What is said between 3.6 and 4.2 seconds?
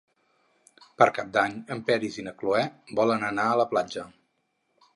la platja.